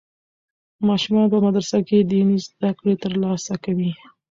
[0.87, 3.91] ماشومان په مدرسه کې دیني زده کړې ترلاسه کوي.